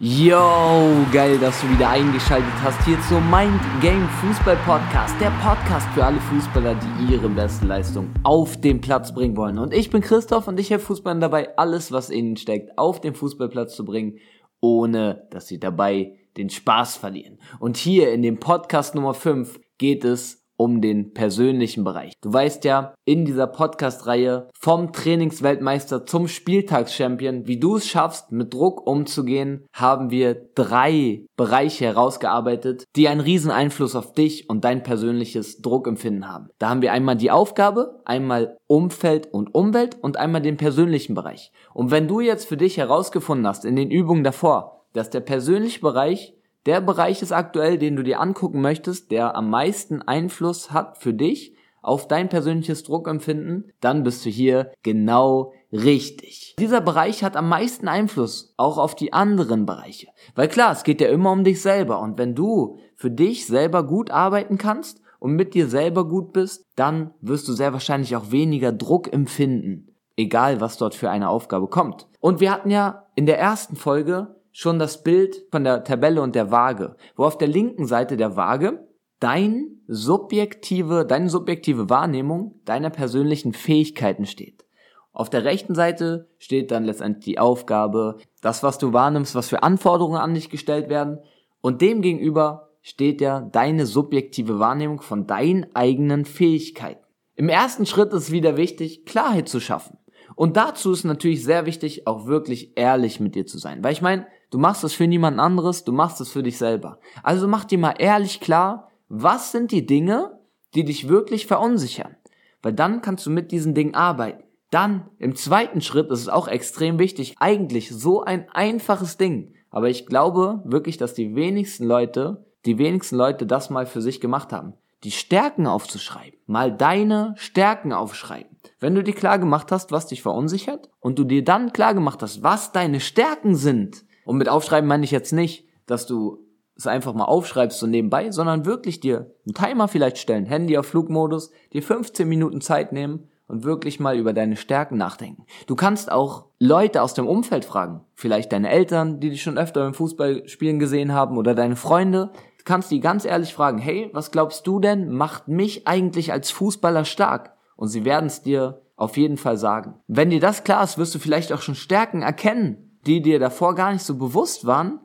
Yo, 0.00 1.06
geil, 1.12 1.38
dass 1.38 1.60
du 1.60 1.70
wieder 1.70 1.88
eingeschaltet 1.88 2.52
hast 2.64 2.84
hier 2.84 3.00
zum 3.02 3.30
Mind 3.30 3.60
Game 3.80 4.08
Fußball 4.08 4.56
Podcast, 4.66 5.14
der 5.20 5.30
Podcast 5.40 5.86
für 5.94 6.04
alle 6.04 6.20
Fußballer, 6.20 6.74
die 6.74 7.14
ihre 7.14 7.28
beste 7.28 7.64
Leistung 7.64 8.12
auf 8.24 8.60
den 8.60 8.80
Platz 8.80 9.14
bringen 9.14 9.36
wollen. 9.36 9.56
Und 9.56 9.72
ich 9.72 9.90
bin 9.90 10.00
Christoph 10.00 10.48
und 10.48 10.58
ich 10.58 10.70
helfe 10.70 10.86
Fußballern 10.86 11.20
dabei, 11.20 11.56
alles, 11.56 11.92
was 11.92 12.10
ihnen 12.10 12.36
steckt, 12.36 12.76
auf 12.76 13.00
den 13.00 13.14
Fußballplatz 13.14 13.76
zu 13.76 13.84
bringen, 13.84 14.18
ohne 14.60 15.28
dass 15.30 15.46
sie 15.46 15.60
dabei 15.60 16.18
den 16.36 16.50
Spaß 16.50 16.96
verlieren. 16.96 17.38
Und 17.60 17.76
hier 17.76 18.12
in 18.12 18.22
dem 18.22 18.40
Podcast 18.40 18.96
Nummer 18.96 19.14
5 19.14 19.60
geht 19.78 20.04
es 20.04 20.43
um 20.56 20.80
den 20.80 21.12
persönlichen 21.12 21.84
Bereich. 21.84 22.12
Du 22.20 22.32
weißt 22.32 22.64
ja, 22.64 22.94
in 23.04 23.24
dieser 23.24 23.46
Podcast-Reihe 23.46 24.48
vom 24.58 24.92
Trainingsweltmeister 24.92 26.06
zum 26.06 26.28
Spieltagschampion, 26.28 27.46
wie 27.46 27.58
du 27.58 27.76
es 27.76 27.86
schaffst, 27.86 28.32
mit 28.32 28.54
Druck 28.54 28.86
umzugehen, 28.86 29.66
haben 29.72 30.10
wir 30.10 30.48
drei 30.54 31.26
Bereiche 31.36 31.86
herausgearbeitet, 31.86 32.84
die 32.96 33.08
einen 33.08 33.20
riesen 33.20 33.50
Einfluss 33.50 33.96
auf 33.96 34.12
dich 34.12 34.48
und 34.48 34.64
dein 34.64 34.82
persönliches 34.82 35.60
Druckempfinden 35.60 36.28
haben. 36.30 36.48
Da 36.58 36.70
haben 36.70 36.82
wir 36.82 36.92
einmal 36.92 37.16
die 37.16 37.30
Aufgabe, 37.30 38.00
einmal 38.04 38.56
Umfeld 38.66 39.32
und 39.32 39.54
Umwelt 39.54 39.96
und 40.00 40.16
einmal 40.16 40.42
den 40.42 40.56
persönlichen 40.56 41.14
Bereich. 41.14 41.52
Und 41.72 41.90
wenn 41.90 42.08
du 42.08 42.20
jetzt 42.20 42.46
für 42.46 42.56
dich 42.56 42.76
herausgefunden 42.76 43.46
hast 43.46 43.64
in 43.64 43.76
den 43.76 43.90
Übungen 43.90 44.24
davor, 44.24 44.84
dass 44.92 45.10
der 45.10 45.20
persönliche 45.20 45.80
Bereich 45.80 46.34
der 46.66 46.80
Bereich 46.80 47.22
ist 47.22 47.32
aktuell, 47.32 47.78
den 47.78 47.96
du 47.96 48.02
dir 48.02 48.20
angucken 48.20 48.60
möchtest, 48.60 49.10
der 49.10 49.36
am 49.36 49.50
meisten 49.50 50.02
Einfluss 50.02 50.70
hat 50.70 50.98
für 50.98 51.12
dich 51.12 51.54
auf 51.84 52.08
dein 52.08 52.30
persönliches 52.30 52.82
Druckempfinden, 52.82 53.70
dann 53.80 54.02
bist 54.02 54.24
du 54.24 54.30
hier 54.30 54.72
genau 54.82 55.52
richtig. 55.70 56.56
Dieser 56.58 56.80
Bereich 56.80 57.22
hat 57.22 57.36
am 57.36 57.48
meisten 57.48 57.88
Einfluss 57.88 58.54
auch 58.56 58.78
auf 58.78 58.94
die 58.94 59.12
anderen 59.12 59.66
Bereiche. 59.66 60.08
Weil 60.34 60.48
klar, 60.48 60.72
es 60.72 60.82
geht 60.82 61.00
ja 61.02 61.08
immer 61.08 61.30
um 61.32 61.44
dich 61.44 61.60
selber 61.60 62.00
und 62.00 62.16
wenn 62.16 62.34
du 62.34 62.78
für 62.96 63.10
dich 63.10 63.46
selber 63.46 63.86
gut 63.86 64.10
arbeiten 64.10 64.56
kannst 64.56 65.02
und 65.18 65.32
mit 65.32 65.52
dir 65.52 65.68
selber 65.68 66.08
gut 66.08 66.32
bist, 66.32 66.64
dann 66.76 67.12
wirst 67.20 67.46
du 67.48 67.52
sehr 67.52 67.72
wahrscheinlich 67.74 68.16
auch 68.16 68.30
weniger 68.30 68.72
Druck 68.72 69.12
empfinden, 69.12 69.88
egal 70.16 70.62
was 70.62 70.78
dort 70.78 70.94
für 70.94 71.10
eine 71.10 71.28
Aufgabe 71.28 71.66
kommt. 71.66 72.06
Und 72.20 72.40
wir 72.40 72.50
hatten 72.50 72.70
ja 72.70 73.06
in 73.14 73.26
der 73.26 73.38
ersten 73.38 73.76
Folge 73.76 74.36
schon 74.54 74.78
das 74.78 75.02
Bild 75.02 75.42
von 75.50 75.64
der 75.64 75.82
Tabelle 75.82 76.22
und 76.22 76.34
der 76.36 76.52
Waage, 76.52 76.96
wo 77.16 77.24
auf 77.24 77.36
der 77.36 77.48
linken 77.48 77.86
Seite 77.86 78.16
der 78.16 78.36
Waage 78.36 78.88
dein 79.18 79.80
subjektive, 79.88 81.04
deine 81.04 81.28
subjektive 81.28 81.90
Wahrnehmung 81.90 82.60
deiner 82.64 82.90
persönlichen 82.90 83.52
Fähigkeiten 83.52 84.26
steht. 84.26 84.64
Auf 85.12 85.28
der 85.28 85.44
rechten 85.44 85.74
Seite 85.74 86.28
steht 86.38 86.70
dann 86.70 86.84
letztendlich 86.84 87.24
die 87.24 87.38
Aufgabe, 87.38 88.18
das, 88.42 88.62
was 88.62 88.78
du 88.78 88.92
wahrnimmst, 88.92 89.34
was 89.34 89.48
für 89.48 89.62
Anforderungen 89.62 90.20
an 90.20 90.34
dich 90.34 90.50
gestellt 90.50 90.88
werden. 90.88 91.18
Und 91.60 91.82
dem 91.82 92.00
gegenüber 92.00 92.70
steht 92.80 93.20
ja 93.20 93.40
deine 93.40 93.86
subjektive 93.86 94.60
Wahrnehmung 94.60 95.00
von 95.00 95.26
deinen 95.26 95.74
eigenen 95.74 96.24
Fähigkeiten. 96.24 97.04
Im 97.34 97.48
ersten 97.48 97.86
Schritt 97.86 98.12
ist 98.12 98.24
es 98.24 98.30
wieder 98.30 98.56
wichtig, 98.56 99.04
Klarheit 99.04 99.48
zu 99.48 99.58
schaffen. 99.58 99.98
Und 100.36 100.56
dazu 100.56 100.92
ist 100.92 101.04
natürlich 101.04 101.44
sehr 101.44 101.66
wichtig, 101.66 102.06
auch 102.06 102.26
wirklich 102.26 102.76
ehrlich 102.76 103.20
mit 103.20 103.34
dir 103.34 103.46
zu 103.46 103.58
sein. 103.58 103.82
Weil 103.82 103.92
ich 103.92 104.02
meine, 104.02 104.26
du 104.50 104.58
machst 104.58 104.84
es 104.84 104.94
für 104.94 105.06
niemand 105.06 105.38
anderes, 105.38 105.84
du 105.84 105.92
machst 105.92 106.20
es 106.20 106.30
für 106.30 106.42
dich 106.42 106.58
selber. 106.58 106.98
Also 107.22 107.48
mach 107.48 107.64
dir 107.64 107.78
mal 107.78 107.94
ehrlich 107.98 108.40
klar, 108.40 108.90
was 109.08 109.52
sind 109.52 109.70
die 109.70 109.86
Dinge, 109.86 110.38
die 110.74 110.84
dich 110.84 111.08
wirklich 111.08 111.46
verunsichern. 111.46 112.16
Weil 112.62 112.72
dann 112.72 113.02
kannst 113.02 113.26
du 113.26 113.30
mit 113.30 113.52
diesen 113.52 113.74
Dingen 113.74 113.94
arbeiten. 113.94 114.44
Dann, 114.70 115.08
im 115.18 115.36
zweiten 115.36 115.80
Schritt, 115.80 116.10
ist 116.10 116.20
es 116.20 116.28
auch 116.28 116.48
extrem 116.48 116.98
wichtig, 116.98 117.36
eigentlich 117.38 117.90
so 117.90 118.24
ein 118.24 118.50
einfaches 118.50 119.16
Ding. 119.16 119.54
Aber 119.70 119.88
ich 119.88 120.06
glaube 120.06 120.62
wirklich, 120.64 120.96
dass 120.96 121.14
die 121.14 121.36
wenigsten 121.36 121.84
Leute, 121.84 122.44
die 122.64 122.78
wenigsten 122.78 123.16
Leute 123.16 123.46
das 123.46 123.70
mal 123.70 123.86
für 123.86 124.00
sich 124.00 124.20
gemacht 124.20 124.52
haben. 124.52 124.74
Die 125.04 125.10
Stärken 125.10 125.66
aufzuschreiben. 125.66 126.38
Mal 126.46 126.72
deine 126.76 127.34
Stärken 127.36 127.92
aufschreiben. 127.92 128.56
Wenn 128.80 128.94
du 128.94 129.04
dir 129.04 129.14
klar 129.14 129.38
gemacht 129.38 129.70
hast, 129.70 129.92
was 129.92 130.06
dich 130.06 130.22
verunsichert 130.22 130.90
und 131.00 131.18
du 131.18 131.24
dir 131.24 131.44
dann 131.44 131.72
klar 131.72 131.94
gemacht 131.94 132.22
hast, 132.22 132.42
was 132.42 132.72
deine 132.72 133.00
Stärken 133.00 133.54
sind, 133.54 134.04
und 134.24 134.36
mit 134.36 134.48
aufschreiben 134.48 134.88
meine 134.88 135.04
ich 135.04 135.10
jetzt 135.10 135.32
nicht, 135.32 135.66
dass 135.86 136.06
du 136.06 136.38
es 136.76 136.86
einfach 136.86 137.14
mal 137.14 137.24
aufschreibst 137.24 137.78
so 137.78 137.86
nebenbei, 137.86 138.30
sondern 138.30 138.66
wirklich 138.66 139.00
dir 139.00 139.30
einen 139.46 139.54
Timer 139.54 139.88
vielleicht 139.88 140.18
stellen, 140.18 140.46
Handy 140.46 140.76
auf 140.76 140.86
Flugmodus, 140.86 141.50
dir 141.72 141.82
15 141.82 142.28
Minuten 142.28 142.60
Zeit 142.60 142.92
nehmen 142.92 143.28
und 143.46 143.62
wirklich 143.64 144.00
mal 144.00 144.16
über 144.16 144.32
deine 144.32 144.56
Stärken 144.56 144.96
nachdenken. 144.96 145.44
Du 145.66 145.76
kannst 145.76 146.10
auch 146.10 146.46
Leute 146.58 147.02
aus 147.02 147.14
dem 147.14 147.28
Umfeld 147.28 147.64
fragen, 147.64 148.00
vielleicht 148.14 148.52
deine 148.52 148.70
Eltern, 148.70 149.20
die 149.20 149.30
dich 149.30 149.42
schon 149.42 149.58
öfter 149.58 149.86
im 149.86 149.94
Fußballspielen 149.94 150.78
gesehen 150.78 151.12
haben 151.12 151.36
oder 151.36 151.54
deine 151.54 151.76
Freunde. 151.76 152.30
Du 152.58 152.64
kannst 152.64 152.90
die 152.90 153.00
ganz 153.00 153.24
ehrlich 153.24 153.54
fragen, 153.54 153.78
hey, 153.78 154.10
was 154.12 154.30
glaubst 154.30 154.66
du 154.66 154.80
denn, 154.80 155.12
macht 155.12 155.48
mich 155.48 155.86
eigentlich 155.86 156.32
als 156.32 156.50
Fußballer 156.50 157.04
stark? 157.04 157.52
Und 157.76 157.88
sie 157.88 158.04
werden 158.04 158.26
es 158.26 158.42
dir 158.42 158.82
auf 158.96 159.16
jeden 159.16 159.36
Fall 159.36 159.56
sagen. 159.56 159.94
Wenn 160.06 160.30
dir 160.30 160.40
das 160.40 160.64
klar 160.64 160.82
ist, 160.82 160.98
wirst 160.98 161.14
du 161.14 161.18
vielleicht 161.18 161.52
auch 161.52 161.60
schon 161.60 161.74
Stärken 161.74 162.22
erkennen, 162.22 162.83
die 163.06 163.22
dir 163.22 163.38
davor 163.38 163.74
gar 163.74 163.92
nicht 163.92 164.04
so 164.04 164.16
bewusst 164.16 164.66
waren, 164.66 165.00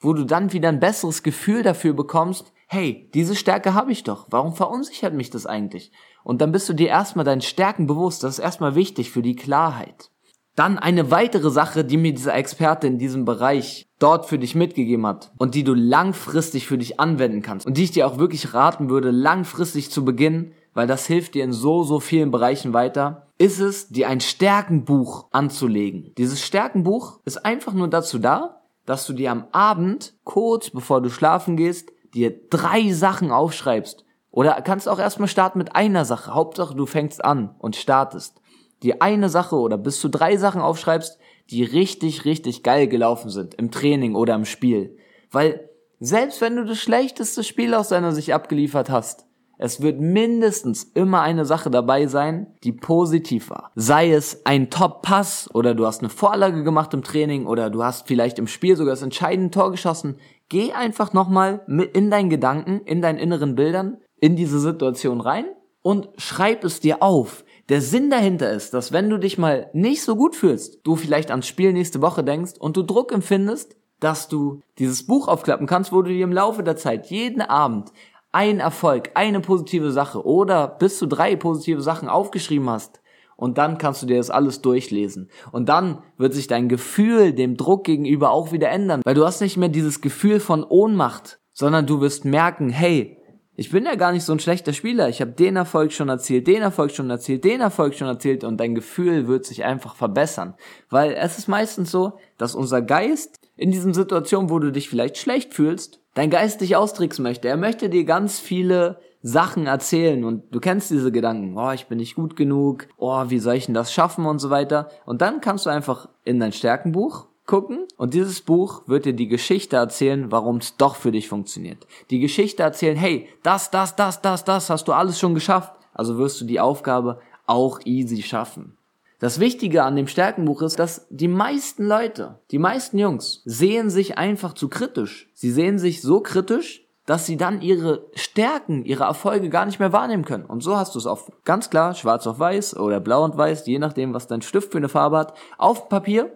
wo 0.00 0.12
du 0.12 0.24
dann 0.24 0.52
wieder 0.52 0.68
ein 0.68 0.80
besseres 0.80 1.22
Gefühl 1.22 1.62
dafür 1.62 1.94
bekommst, 1.94 2.52
hey, 2.66 3.10
diese 3.14 3.36
Stärke 3.36 3.74
habe 3.74 3.92
ich 3.92 4.04
doch, 4.04 4.26
warum 4.30 4.54
verunsichert 4.54 5.14
mich 5.14 5.30
das 5.30 5.46
eigentlich? 5.46 5.92
Und 6.22 6.40
dann 6.40 6.52
bist 6.52 6.68
du 6.68 6.72
dir 6.72 6.88
erstmal 6.88 7.24
deinen 7.24 7.40
Stärken 7.40 7.86
bewusst, 7.86 8.24
das 8.24 8.38
ist 8.38 8.44
erstmal 8.44 8.74
wichtig 8.74 9.10
für 9.10 9.22
die 9.22 9.36
Klarheit. 9.36 10.10
Dann 10.56 10.78
eine 10.78 11.10
weitere 11.10 11.50
Sache, 11.50 11.84
die 11.84 11.96
mir 11.96 12.14
dieser 12.14 12.34
Experte 12.34 12.86
in 12.86 12.98
diesem 12.98 13.24
Bereich 13.24 13.88
dort 13.98 14.26
für 14.26 14.38
dich 14.38 14.54
mitgegeben 14.54 15.06
hat 15.06 15.32
und 15.36 15.54
die 15.54 15.64
du 15.64 15.74
langfristig 15.74 16.66
für 16.66 16.78
dich 16.78 17.00
anwenden 17.00 17.42
kannst 17.42 17.66
und 17.66 17.76
die 17.76 17.84
ich 17.84 17.90
dir 17.90 18.06
auch 18.06 18.18
wirklich 18.18 18.54
raten 18.54 18.88
würde, 18.88 19.10
langfristig 19.10 19.90
zu 19.90 20.04
beginnen, 20.04 20.52
weil 20.74 20.86
das 20.86 21.06
hilft 21.06 21.34
dir 21.34 21.44
in 21.44 21.52
so, 21.52 21.84
so 21.84 22.00
vielen 22.00 22.30
Bereichen 22.30 22.72
weiter, 22.72 23.28
ist 23.38 23.60
es, 23.60 23.88
dir 23.88 24.08
ein 24.08 24.20
Stärkenbuch 24.20 25.26
anzulegen. 25.30 26.12
Dieses 26.18 26.44
Stärkenbuch 26.44 27.20
ist 27.24 27.44
einfach 27.44 27.72
nur 27.72 27.88
dazu 27.88 28.18
da, 28.18 28.60
dass 28.84 29.06
du 29.06 29.12
dir 29.12 29.30
am 29.30 29.46
Abend, 29.52 30.14
kurz 30.24 30.70
bevor 30.70 31.00
du 31.00 31.08
schlafen 31.08 31.56
gehst, 31.56 31.90
dir 32.12 32.34
drei 32.50 32.92
Sachen 32.92 33.30
aufschreibst. 33.30 34.04
Oder 34.30 34.60
kannst 34.62 34.88
auch 34.88 34.98
erstmal 34.98 35.28
starten 35.28 35.58
mit 35.58 35.74
einer 35.76 36.04
Sache. 36.04 36.34
Hauptsache 36.34 36.74
du 36.74 36.86
fängst 36.86 37.24
an 37.24 37.54
und 37.58 37.76
startest. 37.76 38.40
Dir 38.82 39.00
eine 39.00 39.28
Sache 39.28 39.56
oder 39.56 39.78
bis 39.78 40.00
zu 40.00 40.08
drei 40.08 40.36
Sachen 40.36 40.60
aufschreibst, 40.60 41.18
die 41.50 41.62
richtig, 41.62 42.24
richtig 42.24 42.62
geil 42.62 42.88
gelaufen 42.88 43.30
sind. 43.30 43.54
Im 43.54 43.70
Training 43.70 44.16
oder 44.16 44.34
im 44.34 44.44
Spiel. 44.44 44.96
Weil 45.30 45.70
selbst 46.00 46.40
wenn 46.40 46.56
du 46.56 46.64
das 46.64 46.78
schlechteste 46.78 47.44
Spiel 47.44 47.74
aus 47.74 47.88
deiner 47.88 48.12
Sicht 48.12 48.32
abgeliefert 48.32 48.90
hast, 48.90 49.23
es 49.58 49.80
wird 49.80 50.00
mindestens 50.00 50.84
immer 50.84 51.22
eine 51.22 51.44
Sache 51.44 51.70
dabei 51.70 52.06
sein, 52.06 52.48
die 52.64 52.72
positiv 52.72 53.50
war. 53.50 53.70
Sei 53.74 54.12
es 54.12 54.44
ein 54.44 54.70
Top-Pass 54.70 55.50
oder 55.54 55.74
du 55.74 55.86
hast 55.86 56.00
eine 56.00 56.10
Vorlage 56.10 56.64
gemacht 56.64 56.92
im 56.94 57.02
Training 57.02 57.46
oder 57.46 57.70
du 57.70 57.82
hast 57.82 58.06
vielleicht 58.06 58.38
im 58.38 58.46
Spiel 58.46 58.76
sogar 58.76 58.92
das 58.92 59.02
entscheidende 59.02 59.50
Tor 59.50 59.70
geschossen. 59.70 60.16
Geh 60.48 60.72
einfach 60.72 61.12
nochmal 61.12 61.62
in 61.92 62.10
deinen 62.10 62.30
Gedanken, 62.30 62.80
in 62.84 63.00
deinen 63.00 63.18
inneren 63.18 63.54
Bildern 63.54 63.98
in 64.20 64.36
diese 64.36 64.58
Situation 64.58 65.20
rein 65.20 65.46
und 65.82 66.08
schreib 66.16 66.64
es 66.64 66.80
dir 66.80 67.02
auf. 67.02 67.44
Der 67.68 67.80
Sinn 67.80 68.10
dahinter 68.10 68.50
ist, 68.50 68.74
dass 68.74 68.92
wenn 68.92 69.08
du 69.08 69.18
dich 69.18 69.38
mal 69.38 69.70
nicht 69.72 70.02
so 70.02 70.16
gut 70.16 70.36
fühlst, 70.36 70.80
du 70.84 70.96
vielleicht 70.96 71.30
ans 71.30 71.46
Spiel 71.46 71.72
nächste 71.72 72.02
Woche 72.02 72.22
denkst 72.22 72.54
und 72.58 72.76
du 72.76 72.82
Druck 72.82 73.12
empfindest, 73.12 73.76
dass 74.00 74.28
du 74.28 74.60
dieses 74.78 75.06
Buch 75.06 75.28
aufklappen 75.28 75.66
kannst, 75.66 75.92
wo 75.92 76.02
du 76.02 76.10
dir 76.10 76.24
im 76.24 76.32
Laufe 76.32 76.62
der 76.62 76.76
Zeit 76.76 77.06
jeden 77.06 77.40
Abend 77.40 77.90
ein 78.34 78.58
Erfolg, 78.58 79.12
eine 79.14 79.40
positive 79.40 79.92
Sache 79.92 80.26
oder 80.26 80.66
bis 80.66 80.98
zu 80.98 81.06
drei 81.06 81.36
positive 81.36 81.80
Sachen 81.80 82.08
aufgeschrieben 82.08 82.68
hast. 82.68 83.00
Und 83.36 83.58
dann 83.58 83.78
kannst 83.78 84.02
du 84.02 84.06
dir 84.06 84.16
das 84.16 84.30
alles 84.30 84.60
durchlesen. 84.60 85.28
Und 85.52 85.68
dann 85.68 85.98
wird 86.18 86.34
sich 86.34 86.46
dein 86.46 86.68
Gefühl 86.68 87.32
dem 87.32 87.56
Druck 87.56 87.84
gegenüber 87.84 88.30
auch 88.30 88.52
wieder 88.52 88.70
ändern. 88.70 89.02
Weil 89.04 89.14
du 89.14 89.24
hast 89.24 89.40
nicht 89.40 89.56
mehr 89.56 89.68
dieses 89.68 90.00
Gefühl 90.00 90.40
von 90.40 90.64
Ohnmacht, 90.64 91.38
sondern 91.52 91.86
du 91.86 92.00
wirst 92.00 92.24
merken, 92.24 92.70
hey, 92.70 93.18
ich 93.56 93.70
bin 93.70 93.84
ja 93.84 93.94
gar 93.94 94.12
nicht 94.12 94.24
so 94.24 94.32
ein 94.32 94.40
schlechter 94.40 94.72
Spieler. 94.72 95.08
Ich 95.08 95.20
habe 95.20 95.30
den 95.30 95.56
Erfolg 95.56 95.92
schon 95.92 96.08
erzielt, 96.08 96.46
den 96.46 96.62
Erfolg 96.62 96.92
schon 96.92 97.10
erzielt, 97.10 97.44
den 97.44 97.60
Erfolg 97.60 97.94
schon 97.94 98.08
erzielt 98.08 98.42
und 98.42 98.58
dein 98.58 98.74
Gefühl 98.74 99.28
wird 99.28 99.44
sich 99.44 99.64
einfach 99.64 99.94
verbessern. 99.94 100.54
Weil 100.90 101.12
es 101.12 101.38
ist 101.38 101.48
meistens 101.48 101.90
so, 101.90 102.18
dass 102.36 102.54
unser 102.54 102.82
Geist 102.82 103.38
in 103.56 103.70
diesen 103.70 103.94
Situationen, 103.94 104.50
wo 104.50 104.58
du 104.58 104.72
dich 104.72 104.88
vielleicht 104.88 105.18
schlecht 105.18 105.54
fühlst, 105.54 106.00
dein 106.14 106.30
Geist 106.30 106.60
dich 106.60 106.74
austricksen 106.74 107.22
möchte. 107.22 107.48
Er 107.48 107.56
möchte 107.56 107.88
dir 107.88 108.04
ganz 108.04 108.40
viele 108.40 108.98
Sachen 109.22 109.66
erzählen 109.66 110.24
und 110.24 110.42
du 110.54 110.60
kennst 110.60 110.90
diese 110.90 111.12
Gedanken, 111.12 111.56
oh, 111.56 111.70
ich 111.70 111.86
bin 111.86 111.98
nicht 111.98 112.16
gut 112.16 112.36
genug, 112.36 112.88
oh, 112.98 113.24
wie 113.28 113.38
soll 113.38 113.54
ich 113.54 113.66
denn 113.66 113.74
das 113.74 113.92
schaffen 113.92 114.26
und 114.26 114.38
so 114.38 114.50
weiter. 114.50 114.90
Und 115.06 115.22
dann 115.22 115.40
kannst 115.40 115.64
du 115.64 115.70
einfach 115.70 116.08
in 116.24 116.40
dein 116.40 116.52
Stärkenbuch 116.52 117.28
gucken 117.46 117.86
und 117.96 118.14
dieses 118.14 118.40
Buch 118.40 118.82
wird 118.86 119.04
dir 119.04 119.12
die 119.12 119.28
Geschichte 119.28 119.76
erzählen, 119.76 120.30
warum 120.30 120.58
es 120.58 120.76
doch 120.76 120.96
für 120.96 121.12
dich 121.12 121.28
funktioniert. 121.28 121.86
Die 122.10 122.20
Geschichte 122.20 122.62
erzählen, 122.62 122.96
hey, 122.96 123.28
das, 123.42 123.70
das, 123.70 123.96
das, 123.96 124.22
das, 124.22 124.44
das 124.44 124.70
hast 124.70 124.88
du 124.88 124.92
alles 124.92 125.18
schon 125.18 125.34
geschafft. 125.34 125.72
Also 125.92 126.18
wirst 126.18 126.40
du 126.40 126.44
die 126.44 126.60
Aufgabe 126.60 127.20
auch 127.46 127.80
easy 127.84 128.22
schaffen. 128.22 128.76
Das 129.20 129.40
Wichtige 129.40 129.84
an 129.84 129.96
dem 129.96 130.08
Stärkenbuch 130.08 130.62
ist, 130.62 130.78
dass 130.78 131.06
die 131.08 131.28
meisten 131.28 131.86
Leute, 131.86 132.40
die 132.50 132.58
meisten 132.58 132.98
Jungs, 132.98 133.42
sehen 133.44 133.88
sich 133.88 134.18
einfach 134.18 134.54
zu 134.54 134.68
kritisch. 134.68 135.30
Sie 135.34 135.50
sehen 135.50 135.78
sich 135.78 136.02
so 136.02 136.20
kritisch, 136.20 136.84
dass 137.06 137.26
sie 137.26 137.36
dann 137.36 137.60
ihre 137.60 138.06
Stärken, 138.14 138.84
ihre 138.84 139.04
Erfolge 139.04 139.50
gar 139.50 139.66
nicht 139.66 139.78
mehr 139.78 139.92
wahrnehmen 139.92 140.24
können. 140.24 140.46
Und 140.46 140.62
so 140.62 140.76
hast 140.76 140.94
du 140.94 140.98
es 140.98 141.06
auf 141.06 141.30
ganz 141.44 141.70
klar 141.70 141.94
schwarz 141.94 142.26
auf 142.26 142.38
weiß 142.38 142.76
oder 142.76 142.98
blau 143.00 143.24
und 143.24 143.36
weiß, 143.36 143.66
je 143.66 143.78
nachdem, 143.78 144.14
was 144.14 144.26
dein 144.26 144.42
Stift 144.42 144.72
für 144.72 144.78
eine 144.78 144.88
Farbe 144.88 145.18
hat, 145.18 145.34
auf 145.58 145.88
Papier. 145.88 146.30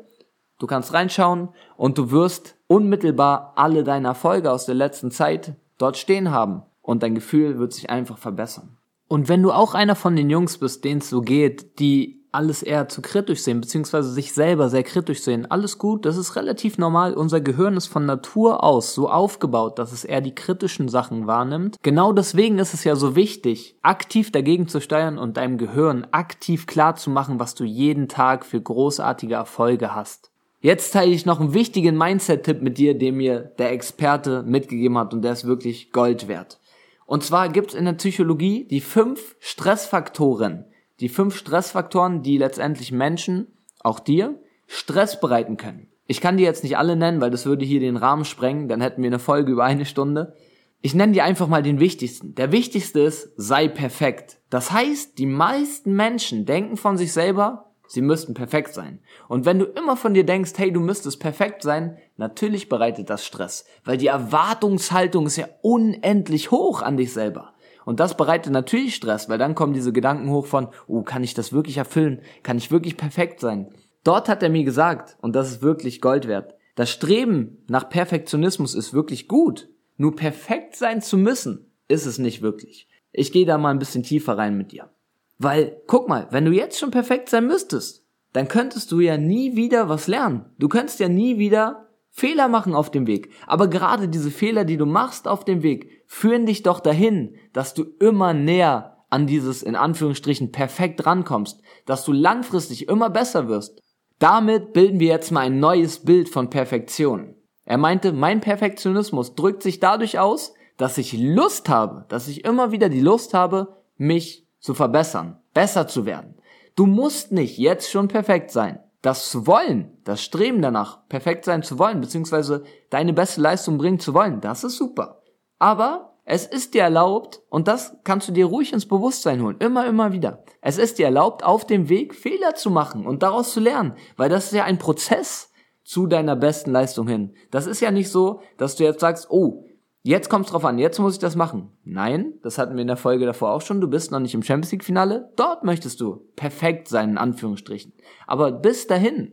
Du 0.58 0.66
kannst 0.66 0.93
reinschauen 0.93 1.49
und 1.76 1.99
du 1.99 2.10
wirst 2.10 2.56
unmittelbar 2.66 3.52
alle 3.56 3.84
deine 3.84 4.08
Erfolge 4.08 4.50
aus 4.50 4.66
der 4.66 4.75
letzten 4.75 5.10
Zeit 5.10 5.55
dort 5.78 5.96
stehen 5.96 6.31
haben. 6.31 6.62
Und 6.82 7.02
dein 7.02 7.14
Gefühl 7.14 7.58
wird 7.58 7.72
sich 7.72 7.90
einfach 7.90 8.19
verbessern. 8.19 8.78
Und 9.08 9.28
wenn 9.28 9.43
du 9.43 9.52
auch 9.52 9.75
einer 9.75 9.94
von 9.94 10.16
den 10.16 10.31
Jungs 10.31 10.58
bist, 10.58 10.84
denen 10.84 11.00
es 11.00 11.10
so 11.10 11.20
geht, 11.20 11.78
die 11.78 12.19
alles 12.31 12.62
eher 12.62 12.88
zu 12.88 13.00
kritisch 13.00 13.40
sehen, 13.40 13.60
beziehungsweise 13.60 14.10
sich 14.10 14.34
selber 14.34 14.69
sehr 14.69 14.82
kritisch 14.82 15.22
sehen. 15.22 15.50
Alles 15.50 15.78
gut, 15.78 16.05
das 16.05 16.16
ist 16.16 16.37
relativ 16.37 16.76
normal. 16.76 17.14
Unser 17.14 17.40
Gehirn 17.40 17.76
ist 17.76 17.87
von 17.87 18.05
Natur 18.05 18.62
aus 18.62 18.94
so 18.94 19.08
aufgebaut, 19.08 19.78
dass 19.78 19.93
es 19.93 20.05
eher 20.05 20.20
die 20.20 20.34
kritischen 20.34 20.88
Sachen 20.88 21.26
wahrnimmt. 21.26 21.76
Genau 21.82 22.12
deswegen 22.12 22.58
ist 22.58 22.75
es 22.75 22.84
ja 22.84 22.96
so 22.96 23.16
wichtig, 23.16 23.76
aktiv 23.82 24.31
dagegen 24.31 24.69
zu 24.69 24.81
steuern 24.81 25.19
und 25.19 25.37
deinem 25.38 25.56
Gehirn 25.56 26.06
aktiv 26.10 26.66
klar 26.66 26.96
zu 26.96 27.10
machen, 27.10 27.40
was 27.40 27.55
du 27.55 27.64
jeden 27.64 28.08
Tag 28.08 28.44
für 28.44 28.60
großartige 28.60 29.34
Erfolge 29.34 29.94
hast. 29.94 30.31
Jetzt 30.60 30.93
teile 30.93 31.12
ich 31.12 31.25
noch 31.25 31.40
einen 31.40 31.55
wichtigen 31.55 31.96
Mindset-Tipp 31.96 32.62
mit 32.62 32.78
dir, 32.78 32.99
den 32.99 33.16
mir 33.16 33.40
der 33.58 33.70
Experte 33.70 34.43
mitgegeben 34.43 34.99
hat 34.99 35.14
und 35.14 35.22
der 35.22 35.32
ist 35.32 35.46
wirklich 35.46 35.93
Gold 35.93 36.26
wert. 36.26 36.58
Und 37.06 37.22
zwar 37.22 37.49
gibt 37.49 37.70
es 37.70 37.75
in 37.75 37.84
der 37.84 37.93
Psychologie 37.93 38.64
die 38.64 38.81
fünf 38.81 39.37
Stressfaktoren, 39.38 40.64
die 41.00 41.08
fünf 41.08 41.37
Stressfaktoren, 41.37 42.22
die 42.22 42.38
letztendlich 42.38 42.90
Menschen, 42.90 43.46
auch 43.81 44.00
dir, 44.00 44.40
Stress 44.66 45.20
bereiten 45.20 45.56
können. 45.56 45.88
Ich 46.06 46.20
kann 46.20 46.37
die 46.37 46.43
jetzt 46.43 46.64
nicht 46.64 46.76
alle 46.76 46.96
nennen, 46.96 47.20
weil 47.20 47.31
das 47.31 47.46
würde 47.46 47.64
hier 47.64 47.81
den 47.81 47.96
Rahmen 47.96 48.25
sprengen, 48.25 48.69
dann 48.69 48.81
hätten 48.81 49.02
wir 49.02 49.08
eine 49.08 49.19
Folge 49.19 49.52
über 49.52 49.64
eine 49.64 49.87
Stunde. 49.87 50.34
Ich 50.81 50.94
nenne 50.94 51.12
dir 51.12 51.25
einfach 51.25 51.49
mal 51.49 51.62
den 51.62 51.81
wichtigsten. 51.81 52.34
Der 52.34 52.50
wichtigste 52.50 53.00
ist, 53.00 53.31
sei 53.37 53.69
perfekt. 53.69 54.38
Das 54.50 54.72
heißt, 54.72 55.19
die 55.19 55.26
meisten 55.26 55.94
Menschen 55.94 56.46
denken 56.46 56.76
von 56.76 56.96
sich 56.96 57.12
selber, 57.12 57.68
sie 57.88 58.02
müssten 58.02 58.35
perfekt 58.35 58.73
sein. 58.73 59.00
Und 59.29 59.44
wenn 59.44 59.58
du 59.58 59.64
immer 59.64 59.96
von 59.96 60.14
dir 60.14 60.25
denkst, 60.25 60.52
hey, 60.56 60.73
du 60.73 60.81
müsstest 60.81 61.19
perfekt 61.19 61.62
sein, 61.62 61.99
natürlich 62.17 62.69
bereitet 62.69 63.11
das 63.11 63.26
Stress, 63.26 63.64
weil 63.85 63.96
die 63.96 64.06
Erwartungshaltung 64.06 65.26
ist 65.26 65.37
ja 65.37 65.49
unendlich 65.62 66.52
hoch 66.52 66.82
an 66.82 66.96
dich 66.96 67.12
selber. 67.12 67.55
Und 67.85 68.00
das 68.00 68.17
bereitet 68.17 68.52
natürlich 68.52 68.94
Stress, 68.94 69.29
weil 69.29 69.38
dann 69.38 69.55
kommen 69.55 69.73
diese 69.73 69.93
Gedanken 69.93 70.31
hoch 70.31 70.46
von, 70.46 70.69
oh, 70.87 71.02
kann 71.02 71.25
ich 71.25 71.35
das 71.35 71.52
wirklich 71.52 71.79
erfüllen? 71.79 72.20
Kann 72.43 72.58
ich 72.58 72.70
wirklich 72.70 72.96
perfekt 72.96 73.40
sein? 73.40 73.73
Dort 74.05 74.29
hat 74.29 74.43
er 74.43 74.50
mir 74.50 74.64
gesagt, 74.64 75.17
und 75.23 75.34
das 75.34 75.50
ist 75.50 75.62
wirklich 75.62 76.00
Gold 76.00 76.29
wert, 76.29 76.55
das 76.75 76.91
Streben 76.91 77.64
nach 77.67 77.88
Perfektionismus 77.88 78.75
ist 78.75 78.94
wirklich 78.94 79.26
gut. 79.26 79.69
Nur 79.96 80.14
perfekt 80.14 80.76
sein 80.76 81.02
zu 81.02 81.17
müssen, 81.17 81.73
ist 81.88 82.06
es 82.06 82.19
nicht 82.19 82.41
wirklich. 82.41 82.87
Ich 83.11 83.32
gehe 83.32 83.46
da 83.46 83.58
mal 83.58 83.70
ein 83.70 83.81
bisschen 83.81 84.05
tiefer 84.05 84.38
rein 84.38 84.56
mit 84.56 84.70
dir. 84.70 84.91
Weil, 85.38 85.81
guck 85.87 86.08
mal, 86.08 86.26
wenn 86.31 86.44
du 86.44 86.52
jetzt 86.52 86.79
schon 86.79 86.90
perfekt 86.90 87.29
sein 87.29 87.46
müsstest, 87.46 88.05
dann 88.32 88.49
könntest 88.49 88.93
du 88.93 89.00
ja 89.00 89.17
nie 89.17 89.56
wieder 89.56 89.88
was 89.88 90.06
lernen. 90.06 90.46
Du 90.58 90.69
könntest 90.69 91.00
ja 91.00 91.08
nie 91.08 91.38
wieder 91.38 91.88
Fehler 92.11 92.49
machen 92.49 92.75
auf 92.75 92.90
dem 92.90 93.06
Weg. 93.06 93.31
Aber 93.46 93.69
gerade 93.69 94.08
diese 94.08 94.31
Fehler, 94.31 94.64
die 94.64 94.76
du 94.76 94.87
machst 94.87 95.29
auf 95.29 95.44
dem 95.44 95.62
Weg, 95.62 96.02
führen 96.06 96.46
dich 96.46 96.62
doch 96.62 96.81
dahin, 96.81 97.37
dass 97.52 97.75
du 97.75 97.85
immer 98.00 98.35
näher 98.35 98.96
an 99.11 99.26
dieses 99.26 99.62
in 99.62 99.76
Anführungsstrichen 99.76 100.52
perfekt 100.52 101.06
rankommst, 101.06 101.62
dass 101.87 102.05
du 102.05 102.12
langfristig 102.12 102.88
immer 102.88 103.08
besser 103.08 103.49
wirst. 103.49 103.82
Damit 104.19 104.73
bilden 104.73 104.99
wir 104.99 105.08
jetzt 105.08 105.31
mal 105.31 105.43
ein 105.43 105.61
neues 105.61 106.00
Bild 106.00 106.29
von 106.29 106.50
Perfektion. 106.50 107.37
Er 107.64 107.79
meinte, 107.79 108.12
mein 108.12 108.41
Perfektionismus 108.41 109.34
drückt 109.34 109.62
sich 109.62 109.79
dadurch 109.79 110.19
aus, 110.19 110.55
dass 110.76 110.99
ich 110.99 111.12
Lust 111.12 111.69
habe, 111.69 112.06
dass 112.08 112.29
ich 112.29 112.44
immer 112.44 112.73
wieder 112.73 112.88
die 112.88 113.00
Lust 113.00 113.34
habe, 113.34 113.76
mich 113.96 114.47
zu 114.60 114.75
verbessern, 114.75 115.38
besser 115.55 115.87
zu 115.87 116.06
werden. 116.06 116.34
Du 116.75 116.87
musst 116.87 117.32
nicht 117.32 117.58
jetzt 117.58 117.90
schon 117.90 118.08
perfekt 118.08 118.50
sein 118.50 118.81
das 119.02 119.46
wollen, 119.46 119.96
das 120.05 120.22
Streben 120.22 120.60
danach, 120.60 121.06
perfekt 121.08 121.44
sein 121.44 121.62
zu 121.62 121.78
wollen, 121.78 122.00
beziehungsweise 122.00 122.64
deine 122.90 123.12
beste 123.12 123.40
Leistung 123.40 123.78
bringen 123.78 124.00
zu 124.00 124.12
wollen, 124.14 124.40
das 124.40 124.64
ist 124.64 124.76
super. 124.76 125.22
Aber 125.58 126.16
es 126.25 126.46
ist 126.46 126.75
dir 126.75 126.82
erlaubt, 126.82 127.40
und 127.49 127.69
das 127.69 127.96
kannst 128.05 128.28
du 128.28 128.32
dir 128.32 128.46
ruhig 128.46 128.72
ins 128.72 128.87
Bewusstsein 128.87 129.43
holen, 129.43 129.56
immer, 129.60 129.87
immer 129.87 130.12
wieder. 130.12 130.44
Es 130.60 130.78
ist 130.78 130.99
dir 130.99 131.06
erlaubt, 131.06 131.44
auf 131.44 131.64
dem 131.64 131.88
Weg 131.88 132.14
Fehler 132.14 132.55
zu 132.55 132.70
machen 132.70 133.06
und 133.06 133.22
daraus 133.22 133.52
zu 133.52 133.60
lernen, 133.60 133.94
weil 134.16 134.28
das 134.28 134.46
ist 134.46 134.52
ja 134.52 134.64
ein 134.64 134.78
Prozess 134.78 135.52
zu 135.84 136.06
deiner 136.06 136.37
besten 136.37 136.72
Leistung 136.72 137.08
hin. 137.08 137.34
Das 137.50 137.66
ist 137.66 137.81
ja 137.81 137.90
nicht 137.90 138.10
so, 138.10 138.43
dass 138.58 138.76
du 138.76 138.84
jetzt 138.84 139.00
sagst, 139.00 139.28
oh, 139.31 139.64
Jetzt 140.02 140.30
kommt's 140.30 140.50
drauf 140.50 140.64
an, 140.64 140.78
jetzt 140.78 140.98
muss 140.98 141.14
ich 141.14 141.18
das 141.18 141.36
machen. 141.36 141.70
Nein, 141.84 142.34
das 142.42 142.56
hatten 142.56 142.74
wir 142.74 142.82
in 142.82 142.88
der 142.88 142.96
Folge 142.96 143.26
davor 143.26 143.52
auch 143.52 143.60
schon. 143.60 143.80
Du 143.80 143.88
bist 143.88 144.10
noch 144.10 144.20
nicht 144.20 144.34
im 144.34 144.42
Champions 144.42 144.72
League 144.72 144.84
Finale. 144.84 145.32
Dort 145.36 145.64
möchtest 145.64 146.00
du 146.00 146.26
perfekt 146.36 146.88
sein, 146.88 147.10
in 147.10 147.18
Anführungsstrichen. 147.18 147.92
Aber 148.26 148.52
bis 148.52 148.86
dahin 148.86 149.32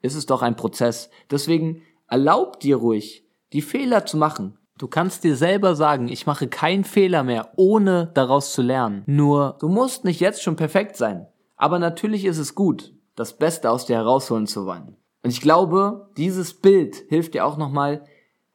ist 0.00 0.14
es 0.14 0.26
doch 0.26 0.42
ein 0.42 0.56
Prozess. 0.56 1.10
Deswegen 1.30 1.82
erlaub 2.08 2.60
dir 2.60 2.76
ruhig, 2.76 3.26
die 3.52 3.62
Fehler 3.62 4.06
zu 4.06 4.16
machen. 4.16 4.58
Du 4.78 4.88
kannst 4.88 5.24
dir 5.24 5.36
selber 5.36 5.74
sagen, 5.76 6.08
ich 6.08 6.26
mache 6.26 6.48
keinen 6.48 6.84
Fehler 6.84 7.22
mehr, 7.22 7.52
ohne 7.56 8.10
daraus 8.14 8.52
zu 8.52 8.62
lernen. 8.62 9.02
Nur, 9.06 9.56
du 9.60 9.68
musst 9.68 10.04
nicht 10.04 10.20
jetzt 10.20 10.42
schon 10.42 10.56
perfekt 10.56 10.96
sein. 10.96 11.26
Aber 11.56 11.78
natürlich 11.78 12.24
ist 12.24 12.38
es 12.38 12.54
gut, 12.54 12.92
das 13.14 13.36
Beste 13.36 13.70
aus 13.70 13.86
dir 13.86 13.96
herausholen 13.96 14.46
zu 14.46 14.66
wollen. 14.66 14.96
Und 15.22 15.30
ich 15.30 15.40
glaube, 15.40 16.10
dieses 16.16 16.54
Bild 16.54 16.96
hilft 17.08 17.34
dir 17.34 17.46
auch 17.46 17.56
nochmal, 17.56 18.04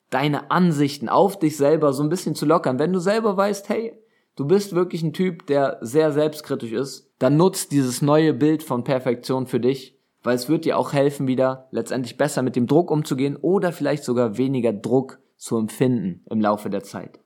deine 0.09 0.51
Ansichten 0.51 1.09
auf 1.09 1.37
dich 1.39 1.57
selber 1.57 1.93
so 1.93 2.03
ein 2.03 2.09
bisschen 2.09 2.35
zu 2.35 2.45
lockern. 2.45 2.79
Wenn 2.79 2.93
du 2.93 2.99
selber 2.99 3.37
weißt, 3.37 3.69
hey, 3.69 3.93
du 4.35 4.45
bist 4.45 4.73
wirklich 4.73 5.03
ein 5.03 5.13
Typ, 5.13 5.45
der 5.47 5.77
sehr 5.81 6.11
selbstkritisch 6.11 6.71
ist, 6.71 7.11
dann 7.19 7.37
nutzt 7.37 7.71
dieses 7.71 8.01
neue 8.01 8.33
Bild 8.33 8.63
von 8.63 8.83
Perfektion 8.83 9.45
für 9.45 9.59
dich, 9.59 9.97
weil 10.23 10.35
es 10.35 10.49
wird 10.49 10.65
dir 10.65 10.77
auch 10.77 10.93
helfen, 10.93 11.27
wieder 11.27 11.67
letztendlich 11.71 12.17
besser 12.17 12.41
mit 12.41 12.55
dem 12.55 12.67
Druck 12.67 12.91
umzugehen 12.91 13.37
oder 13.37 13.71
vielleicht 13.71 14.03
sogar 14.03 14.37
weniger 14.37 14.73
Druck 14.73 15.19
zu 15.37 15.57
empfinden 15.57 16.23
im 16.29 16.41
Laufe 16.41 16.69
der 16.69 16.83
Zeit. 16.83 17.19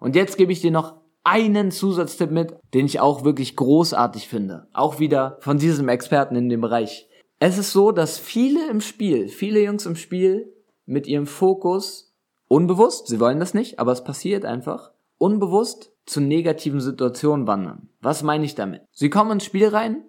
Und 0.00 0.16
jetzt 0.16 0.36
gebe 0.36 0.52
ich 0.52 0.60
dir 0.60 0.70
noch 0.70 0.94
einen 1.24 1.70
Zusatztipp 1.70 2.30
mit, 2.30 2.56
den 2.74 2.86
ich 2.86 3.00
auch 3.00 3.24
wirklich 3.24 3.56
großartig 3.56 4.28
finde. 4.28 4.66
Auch 4.72 4.98
wieder 4.98 5.38
von 5.40 5.58
diesem 5.58 5.88
Experten 5.88 6.34
in 6.34 6.48
dem 6.48 6.60
Bereich. 6.60 7.08
Es 7.38 7.58
ist 7.58 7.72
so, 7.72 7.92
dass 7.92 8.18
viele 8.18 8.68
im 8.70 8.80
Spiel, 8.80 9.28
viele 9.28 9.62
Jungs 9.62 9.86
im 9.86 9.96
Spiel 9.96 10.52
mit 10.86 11.06
ihrem 11.06 11.26
Fokus 11.26 12.11
unbewusst, 12.52 13.06
sie 13.06 13.18
wollen 13.18 13.40
das 13.40 13.54
nicht, 13.54 13.78
aber 13.78 13.92
es 13.92 14.04
passiert 14.04 14.44
einfach, 14.44 14.92
unbewusst 15.16 15.92
zu 16.04 16.20
negativen 16.20 16.80
Situationen 16.80 17.46
wandern. 17.46 17.88
Was 18.02 18.22
meine 18.22 18.44
ich 18.44 18.54
damit? 18.54 18.82
Sie 18.92 19.08
kommen 19.08 19.32
ins 19.32 19.46
Spiel 19.46 19.68
rein 19.68 20.04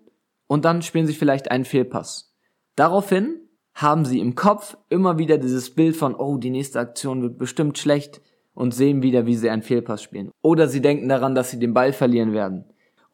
und 0.47 0.65
dann 0.65 0.81
spielen 0.81 1.07
sie 1.07 1.13
vielleicht 1.13 1.51
einen 1.51 1.63
Fehlpass. 1.63 2.35
Daraufhin 2.75 3.39
haben 3.73 4.03
sie 4.03 4.19
im 4.19 4.35
Kopf 4.35 4.75
immer 4.89 5.17
wieder 5.17 5.37
dieses 5.37 5.73
Bild 5.73 5.95
von, 5.95 6.15
oh, 6.15 6.37
die 6.37 6.49
nächste 6.49 6.81
Aktion 6.81 7.21
wird 7.21 7.37
bestimmt 7.37 7.77
schlecht 7.77 8.21
und 8.53 8.73
sehen 8.73 9.01
wieder, 9.01 9.25
wie 9.25 9.35
sie 9.35 9.49
einen 9.49 9.63
Fehlpass 9.63 10.03
spielen. 10.03 10.29
Oder 10.41 10.67
sie 10.67 10.81
denken 10.81 11.07
daran, 11.07 11.35
dass 11.35 11.49
sie 11.49 11.59
den 11.59 11.73
Ball 11.73 11.93
verlieren 11.93 12.33
werden. 12.33 12.65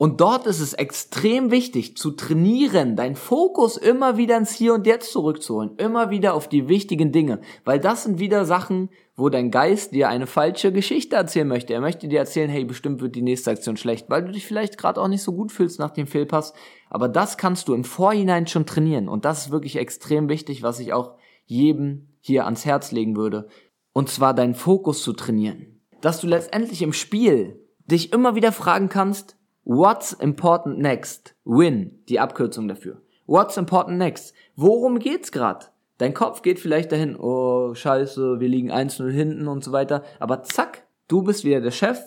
Und 0.02 0.22
dort 0.22 0.48
ist 0.48 0.62
es 0.62 0.74
extrem 0.74 1.52
wichtig 1.52 1.98
zu 1.98 2.12
trainieren, 2.12 2.96
deinen 2.96 3.18
Fokus 3.18 3.76
immer 3.76 4.16
wieder 4.16 4.38
ins 4.38 4.54
Hier 4.54 4.74
und 4.74 4.88
Jetzt 4.88 5.12
zurückzuholen, 5.12 5.76
immer 5.76 6.10
wieder 6.10 6.36
auf 6.36 6.48
die 6.48 6.70
wichtigen 6.70 7.12
Dinge, 7.12 7.42
weil 7.66 7.82
das 7.82 8.06
sind 8.06 8.18
wieder 8.18 8.46
Sachen, 8.46 8.90
wo 9.20 9.30
dein 9.30 9.52
Geist 9.52 9.94
dir 9.94 10.10
eine 10.10 10.28
falsche 10.28 10.72
Geschichte 10.72 11.16
erzählen 11.16 11.48
möchte. 11.48 11.74
Er 11.74 11.82
möchte 11.82 12.08
dir 12.08 12.20
erzählen, 12.20 12.50
hey, 12.50 12.66
bestimmt 12.66 13.02
wird 13.02 13.16
die 13.16 13.22
nächste 13.22 13.52
Aktion 13.52 13.78
schlecht, 13.78 14.10
weil 14.10 14.24
du 14.24 14.32
dich 14.32 14.46
vielleicht 14.46 14.78
gerade 14.78 15.00
auch 15.02 15.08
nicht 15.08 15.22
so 15.22 15.34
gut 15.34 15.52
fühlst 15.52 15.80
nach 15.80 15.92
dem 15.92 16.08
Fehlpass, 16.08 16.54
aber 16.90 17.08
das 17.08 17.38
kannst 17.38 17.68
du 17.68 17.74
im 17.74 17.84
Vorhinein 17.84 18.48
schon 18.48 18.66
trainieren 18.66 19.10
und 19.10 19.26
das 19.26 19.46
ist 19.46 19.52
wirklich 19.52 19.76
extrem 19.76 20.30
wichtig, 20.30 20.64
was 20.64 20.80
ich 20.80 20.94
auch 20.94 21.16
jedem 21.46 22.08
hier 22.22 22.46
ans 22.46 22.66
Herz 22.66 22.92
legen 22.92 23.16
würde, 23.16 23.48
und 23.94 24.10
zwar 24.10 24.34
deinen 24.34 24.56
Fokus 24.56 25.04
zu 25.04 25.14
trainieren. 25.14 25.82
Dass 26.02 26.22
du 26.22 26.28
letztendlich 26.28 26.82
im 26.82 26.94
Spiel 26.94 27.60
dich 27.86 28.14
immer 28.14 28.36
wieder 28.36 28.52
fragen 28.52 28.90
kannst, 28.90 29.36
What's 29.72 30.14
important 30.14 30.80
next? 30.80 31.36
Win, 31.46 32.04
die 32.10 32.20
Abkürzung 32.20 32.68
dafür. 32.68 33.04
What's 33.28 33.56
important 33.56 34.00
next? 34.00 34.34
Worum 34.56 34.98
geht's 34.98 35.32
grad? 35.32 35.72
Dein 36.00 36.14
Kopf 36.14 36.42
geht 36.42 36.60
vielleicht 36.60 36.94
dahin, 36.94 37.18
oh 37.18 37.74
scheiße, 37.76 38.40
wir 38.40 38.48
liegen 38.48 38.72
1-0 38.72 39.12
hinten 39.12 39.48
und 39.50 39.64
so 39.64 39.74
weiter. 39.74 40.04
Aber 40.20 40.44
zack, 40.44 40.88
du 41.10 41.24
bist 41.24 41.44
wieder 41.44 41.60
der 41.60 41.72
Chef, 41.72 42.00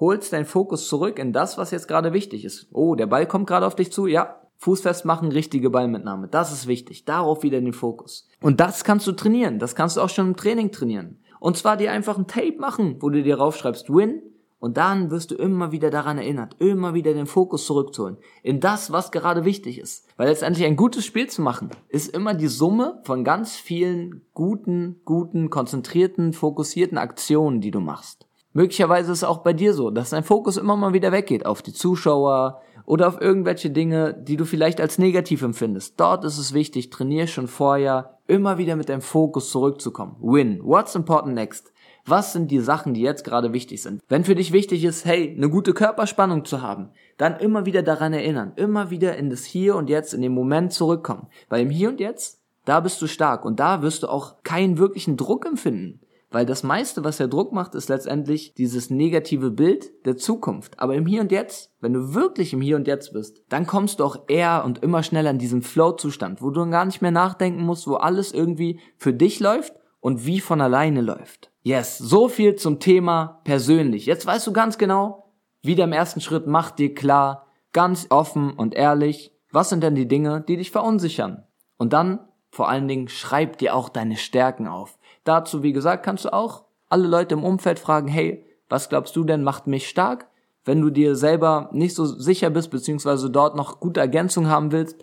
holst 0.00 0.32
deinen 0.32 0.46
Fokus 0.46 0.88
zurück 0.88 1.18
in 1.18 1.34
das, 1.34 1.58
was 1.58 1.70
jetzt 1.70 1.86
gerade 1.86 2.14
wichtig 2.14 2.46
ist. 2.46 2.68
Oh, 2.72 2.94
der 2.94 3.06
Ball 3.06 3.26
kommt 3.26 3.46
gerade 3.46 3.66
auf 3.66 3.76
dich 3.76 3.92
zu, 3.92 4.06
ja. 4.06 4.40
Fuß 4.58 4.80
festmachen, 4.80 5.32
richtige 5.32 5.68
Ballmitnahme. 5.68 6.28
Das 6.28 6.50
ist 6.50 6.66
wichtig. 6.66 7.04
Darauf 7.04 7.42
wieder 7.42 7.60
den 7.60 7.74
Fokus. 7.74 8.26
Und 8.40 8.58
das 8.58 8.84
kannst 8.84 9.06
du 9.06 9.12
trainieren. 9.12 9.58
Das 9.58 9.74
kannst 9.74 9.98
du 9.98 10.00
auch 10.00 10.08
schon 10.08 10.28
im 10.28 10.36
Training 10.36 10.72
trainieren. 10.72 11.20
Und 11.38 11.58
zwar 11.58 11.76
dir 11.76 11.92
einfach 11.92 12.16
ein 12.16 12.26
Tape 12.26 12.56
machen, 12.58 12.96
wo 13.00 13.10
du 13.10 13.22
dir 13.22 13.36
raufschreibst, 13.36 13.90
Win, 13.90 14.22
Und 14.58 14.78
dann 14.78 15.10
wirst 15.10 15.30
du 15.30 15.34
immer 15.34 15.70
wieder 15.70 15.90
daran 15.90 16.18
erinnert, 16.18 16.56
immer 16.60 16.94
wieder 16.94 17.12
den 17.12 17.26
Fokus 17.26 17.66
zurückzuholen. 17.66 18.16
In 18.42 18.60
das, 18.60 18.90
was 18.90 19.10
gerade 19.10 19.44
wichtig 19.44 19.78
ist. 19.78 20.06
Weil 20.16 20.28
letztendlich 20.28 20.66
ein 20.66 20.76
gutes 20.76 21.04
Spiel 21.04 21.28
zu 21.28 21.42
machen, 21.42 21.70
ist 21.88 22.14
immer 22.14 22.34
die 22.34 22.48
Summe 22.48 23.00
von 23.04 23.22
ganz 23.22 23.56
vielen 23.56 24.22
guten, 24.32 25.00
guten, 25.04 25.50
konzentrierten, 25.50 26.32
fokussierten 26.32 26.96
Aktionen, 26.96 27.60
die 27.60 27.70
du 27.70 27.80
machst. 27.80 28.26
Möglicherweise 28.56 29.12
ist 29.12 29.18
es 29.18 29.24
auch 29.24 29.42
bei 29.42 29.52
dir 29.52 29.74
so, 29.74 29.90
dass 29.90 30.10
dein 30.10 30.24
Fokus 30.24 30.56
immer 30.56 30.76
mal 30.76 30.94
wieder 30.94 31.12
weggeht 31.12 31.44
auf 31.44 31.60
die 31.60 31.74
Zuschauer 31.74 32.62
oder 32.86 33.08
auf 33.08 33.20
irgendwelche 33.20 33.68
Dinge, 33.68 34.14
die 34.14 34.38
du 34.38 34.46
vielleicht 34.46 34.80
als 34.80 34.96
negativ 34.96 35.42
empfindest. 35.42 36.00
Dort 36.00 36.24
ist 36.24 36.38
es 36.38 36.54
wichtig, 36.54 36.88
trainier 36.88 37.26
schon 37.26 37.48
vorher, 37.48 38.18
immer 38.26 38.56
wieder 38.56 38.76
mit 38.76 38.88
deinem 38.88 39.02
Fokus 39.02 39.50
zurückzukommen. 39.50 40.16
Win. 40.20 40.60
What's 40.62 40.94
important 40.94 41.34
next? 41.34 41.72
Was 42.08 42.32
sind 42.32 42.52
die 42.52 42.60
Sachen, 42.60 42.94
die 42.94 43.00
jetzt 43.00 43.24
gerade 43.24 43.52
wichtig 43.52 43.82
sind? 43.82 44.00
Wenn 44.08 44.22
für 44.22 44.36
dich 44.36 44.52
wichtig 44.52 44.84
ist, 44.84 45.04
hey, 45.04 45.34
eine 45.36 45.50
gute 45.50 45.74
Körperspannung 45.74 46.44
zu 46.44 46.62
haben, 46.62 46.90
dann 47.18 47.40
immer 47.40 47.66
wieder 47.66 47.82
daran 47.82 48.12
erinnern, 48.12 48.52
immer 48.54 48.90
wieder 48.90 49.16
in 49.16 49.28
das 49.28 49.44
Hier 49.44 49.74
und 49.74 49.90
Jetzt, 49.90 50.14
in 50.14 50.22
den 50.22 50.32
Moment 50.32 50.72
zurückkommen. 50.72 51.26
Weil 51.48 51.62
im 51.62 51.70
Hier 51.70 51.88
und 51.88 51.98
Jetzt, 51.98 52.40
da 52.64 52.78
bist 52.78 53.02
du 53.02 53.08
stark 53.08 53.44
und 53.44 53.58
da 53.58 53.82
wirst 53.82 54.04
du 54.04 54.08
auch 54.08 54.42
keinen 54.44 54.78
wirklichen 54.78 55.16
Druck 55.16 55.46
empfinden. 55.46 55.98
Weil 56.30 56.46
das 56.46 56.62
meiste, 56.62 57.02
was 57.02 57.16
der 57.16 57.26
Druck 57.26 57.52
macht, 57.52 57.74
ist 57.74 57.88
letztendlich 57.88 58.54
dieses 58.54 58.88
negative 58.88 59.50
Bild 59.50 59.90
der 60.04 60.16
Zukunft. 60.16 60.78
Aber 60.78 60.94
im 60.94 61.06
Hier 61.06 61.22
und 61.22 61.32
Jetzt, 61.32 61.72
wenn 61.80 61.92
du 61.92 62.14
wirklich 62.14 62.52
im 62.52 62.60
Hier 62.60 62.76
und 62.76 62.86
Jetzt 62.86 63.14
bist, 63.14 63.42
dann 63.48 63.66
kommst 63.66 63.98
du 63.98 64.04
auch 64.04 64.28
eher 64.28 64.64
und 64.64 64.80
immer 64.80 65.02
schneller 65.02 65.30
in 65.30 65.38
diesen 65.38 65.62
Flow-Zustand, 65.62 66.40
wo 66.40 66.50
du 66.50 66.70
gar 66.70 66.84
nicht 66.84 67.02
mehr 67.02 67.10
nachdenken 67.10 67.62
musst, 67.62 67.88
wo 67.88 67.94
alles 67.94 68.30
irgendwie 68.30 68.78
für 68.96 69.12
dich 69.12 69.40
läuft 69.40 69.74
und 69.98 70.24
wie 70.24 70.38
von 70.38 70.60
alleine 70.60 71.00
läuft. 71.00 71.50
Yes, 71.66 71.98
so 71.98 72.28
viel 72.28 72.54
zum 72.54 72.78
Thema 72.78 73.40
persönlich. 73.42 74.06
Jetzt 74.06 74.24
weißt 74.24 74.46
du 74.46 74.52
ganz 74.52 74.78
genau, 74.78 75.32
wieder 75.62 75.82
im 75.82 75.92
ersten 75.92 76.20
Schritt 76.20 76.46
mach 76.46 76.70
dir 76.70 76.94
klar, 76.94 77.48
ganz 77.72 78.06
offen 78.10 78.52
und 78.52 78.72
ehrlich, 78.76 79.32
was 79.50 79.70
sind 79.70 79.82
denn 79.82 79.96
die 79.96 80.06
Dinge, 80.06 80.44
die 80.46 80.58
dich 80.58 80.70
verunsichern? 80.70 81.42
Und 81.76 81.92
dann 81.92 82.20
vor 82.52 82.68
allen 82.68 82.86
Dingen 82.86 83.08
schreib 83.08 83.58
dir 83.58 83.74
auch 83.74 83.88
deine 83.88 84.16
Stärken 84.16 84.68
auf. 84.68 84.96
Dazu, 85.24 85.64
wie 85.64 85.72
gesagt, 85.72 86.04
kannst 86.04 86.24
du 86.24 86.32
auch 86.32 86.66
alle 86.88 87.08
Leute 87.08 87.34
im 87.34 87.42
Umfeld 87.42 87.80
fragen, 87.80 88.06
hey, 88.06 88.46
was 88.68 88.88
glaubst 88.88 89.16
du 89.16 89.24
denn 89.24 89.42
macht 89.42 89.66
mich 89.66 89.88
stark? 89.88 90.28
Wenn 90.64 90.80
du 90.80 90.90
dir 90.90 91.16
selber 91.16 91.68
nicht 91.72 91.96
so 91.96 92.04
sicher 92.04 92.50
bist, 92.50 92.70
beziehungsweise 92.70 93.28
dort 93.28 93.56
noch 93.56 93.80
gute 93.80 93.98
Ergänzung 93.98 94.46
haben 94.46 94.70
willst, 94.70 95.02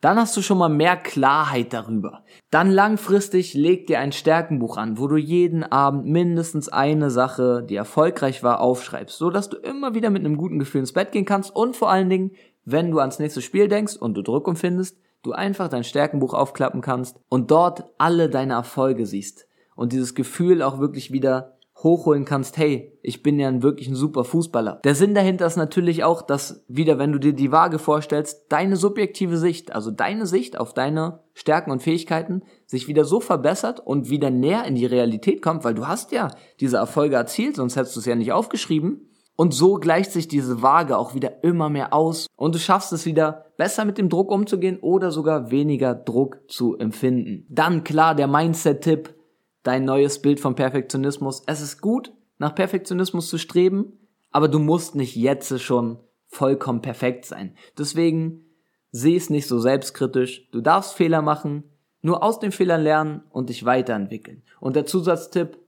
dann 0.00 0.18
hast 0.18 0.36
du 0.36 0.42
schon 0.42 0.58
mal 0.58 0.68
mehr 0.68 0.96
Klarheit 0.96 1.72
darüber. 1.72 2.24
Dann 2.50 2.70
langfristig 2.70 3.54
leg 3.54 3.86
dir 3.86 4.00
ein 4.00 4.12
Stärkenbuch 4.12 4.76
an, 4.76 4.98
wo 4.98 5.06
du 5.06 5.16
jeden 5.16 5.62
Abend 5.62 6.06
mindestens 6.06 6.68
eine 6.68 7.10
Sache, 7.10 7.64
die 7.68 7.76
erfolgreich 7.76 8.42
war, 8.42 8.60
aufschreibst, 8.60 9.18
so 9.18 9.30
dass 9.30 9.50
du 9.50 9.56
immer 9.58 9.94
wieder 9.94 10.10
mit 10.10 10.24
einem 10.24 10.36
guten 10.36 10.58
Gefühl 10.58 10.80
ins 10.80 10.92
Bett 10.92 11.12
gehen 11.12 11.26
kannst 11.26 11.54
und 11.54 11.76
vor 11.76 11.90
allen 11.90 12.08
Dingen, 12.08 12.32
wenn 12.64 12.90
du 12.90 12.98
ans 12.98 13.18
nächste 13.18 13.42
Spiel 13.42 13.68
denkst 13.68 13.96
und 13.96 14.14
du 14.14 14.22
Druck 14.22 14.48
empfindest, 14.48 14.98
du 15.22 15.32
einfach 15.32 15.68
dein 15.68 15.84
Stärkenbuch 15.84 16.34
aufklappen 16.34 16.80
kannst 16.80 17.18
und 17.28 17.50
dort 17.50 17.84
alle 17.98 18.30
deine 18.30 18.54
Erfolge 18.54 19.06
siehst 19.06 19.46
und 19.76 19.92
dieses 19.92 20.14
Gefühl 20.14 20.62
auch 20.62 20.78
wirklich 20.78 21.12
wieder 21.12 21.58
hochholen 21.82 22.24
kannst, 22.24 22.56
hey, 22.58 22.98
ich 23.02 23.22
bin 23.22 23.38
ja 23.38 23.62
wirklich 23.62 23.88
ein 23.88 23.94
super 23.94 24.24
Fußballer. 24.24 24.80
Der 24.84 24.94
Sinn 24.94 25.14
dahinter 25.14 25.46
ist 25.46 25.56
natürlich 25.56 26.04
auch, 26.04 26.22
dass 26.22 26.64
wieder, 26.68 26.98
wenn 26.98 27.12
du 27.12 27.18
dir 27.18 27.32
die 27.32 27.52
Waage 27.52 27.78
vorstellst, 27.78 28.46
deine 28.48 28.76
subjektive 28.76 29.36
Sicht, 29.36 29.74
also 29.74 29.90
deine 29.90 30.26
Sicht 30.26 30.58
auf 30.58 30.74
deine 30.74 31.20
Stärken 31.34 31.70
und 31.70 31.82
Fähigkeiten 31.82 32.42
sich 32.66 32.88
wieder 32.88 33.04
so 33.04 33.20
verbessert 33.20 33.80
und 33.80 34.10
wieder 34.10 34.30
näher 34.30 34.64
in 34.64 34.74
die 34.74 34.86
Realität 34.86 35.42
kommt, 35.42 35.64
weil 35.64 35.74
du 35.74 35.88
hast 35.88 36.12
ja 36.12 36.30
diese 36.60 36.76
Erfolge 36.76 37.16
erzielt, 37.16 37.56
sonst 37.56 37.76
hättest 37.76 37.96
du 37.96 38.00
es 38.00 38.06
ja 38.06 38.14
nicht 38.14 38.32
aufgeschrieben. 38.32 39.06
Und 39.36 39.54
so 39.54 39.76
gleicht 39.76 40.12
sich 40.12 40.28
diese 40.28 40.60
Waage 40.60 40.98
auch 40.98 41.14
wieder 41.14 41.42
immer 41.42 41.70
mehr 41.70 41.94
aus 41.94 42.26
und 42.36 42.54
du 42.54 42.58
schaffst 42.58 42.92
es 42.92 43.06
wieder 43.06 43.46
besser 43.56 43.86
mit 43.86 43.96
dem 43.96 44.10
Druck 44.10 44.30
umzugehen 44.30 44.78
oder 44.82 45.10
sogar 45.10 45.50
weniger 45.50 45.94
Druck 45.94 46.40
zu 46.48 46.76
empfinden. 46.76 47.46
Dann 47.48 47.82
klar 47.82 48.14
der 48.14 48.26
Mindset-Tipp, 48.26 49.14
dein 49.62 49.84
neues 49.84 50.20
Bild 50.22 50.40
vom 50.40 50.54
Perfektionismus. 50.54 51.42
Es 51.46 51.60
ist 51.60 51.80
gut, 51.80 52.12
nach 52.38 52.54
Perfektionismus 52.54 53.28
zu 53.28 53.38
streben, 53.38 53.98
aber 54.30 54.48
du 54.48 54.58
musst 54.58 54.94
nicht 54.94 55.16
jetzt 55.16 55.60
schon 55.60 55.98
vollkommen 56.26 56.80
perfekt 56.80 57.24
sein. 57.24 57.56
Deswegen 57.76 58.44
seh 58.92 59.16
es 59.16 59.30
nicht 59.30 59.46
so 59.46 59.58
selbstkritisch. 59.58 60.48
Du 60.50 60.60
darfst 60.60 60.94
Fehler 60.94 61.22
machen, 61.22 61.64
nur 62.02 62.22
aus 62.22 62.38
den 62.38 62.52
Fehlern 62.52 62.82
lernen 62.82 63.22
und 63.30 63.50
dich 63.50 63.64
weiterentwickeln. 63.64 64.42
Und 64.60 64.76
der 64.76 64.86
Zusatztipp, 64.86 65.58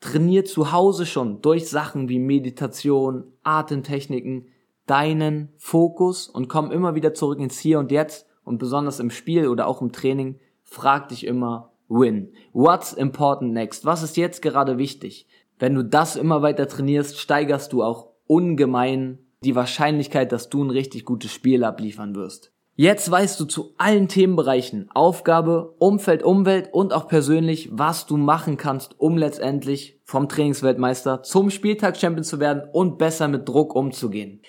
trainier 0.00 0.44
zu 0.44 0.72
Hause 0.72 1.06
schon 1.06 1.40
durch 1.42 1.68
Sachen 1.68 2.08
wie 2.08 2.18
Meditation, 2.18 3.24
Atemtechniken, 3.42 4.48
deinen 4.86 5.50
Fokus 5.56 6.28
und 6.28 6.48
komm 6.48 6.72
immer 6.72 6.94
wieder 6.94 7.14
zurück 7.14 7.38
ins 7.38 7.58
Hier 7.58 7.78
und 7.78 7.92
Jetzt 7.92 8.26
und 8.44 8.58
besonders 8.58 8.98
im 8.98 9.10
Spiel 9.10 9.48
oder 9.48 9.68
auch 9.68 9.80
im 9.80 9.92
Training, 9.92 10.40
frag 10.64 11.08
dich 11.08 11.24
immer, 11.24 11.71
win. 11.92 12.32
What's 12.52 12.92
important 12.92 13.52
next? 13.52 13.84
Was 13.84 14.02
ist 14.02 14.16
jetzt 14.16 14.42
gerade 14.42 14.78
wichtig? 14.78 15.26
Wenn 15.58 15.74
du 15.74 15.84
das 15.84 16.16
immer 16.16 16.42
weiter 16.42 16.66
trainierst, 16.66 17.18
steigerst 17.18 17.72
du 17.72 17.82
auch 17.82 18.08
ungemein 18.26 19.18
die 19.44 19.54
Wahrscheinlichkeit, 19.54 20.32
dass 20.32 20.48
du 20.48 20.64
ein 20.64 20.70
richtig 20.70 21.04
gutes 21.04 21.32
Spiel 21.32 21.64
abliefern 21.64 22.14
wirst. 22.14 22.52
Jetzt 22.74 23.10
weißt 23.10 23.38
du 23.38 23.44
zu 23.44 23.74
allen 23.76 24.08
Themenbereichen, 24.08 24.88
Aufgabe, 24.94 25.74
Umfeld, 25.78 26.22
Umwelt 26.22 26.70
und 26.72 26.94
auch 26.94 27.06
persönlich, 27.06 27.68
was 27.70 28.06
du 28.06 28.16
machen 28.16 28.56
kannst, 28.56 28.98
um 28.98 29.18
letztendlich 29.18 30.00
vom 30.04 30.28
Trainingsweltmeister 30.28 31.22
zum 31.22 31.50
Spieltag-Champion 31.50 32.24
zu 32.24 32.40
werden 32.40 32.62
und 32.72 32.96
besser 32.96 33.28
mit 33.28 33.46
Druck 33.46 33.74
umzugehen. 33.74 34.40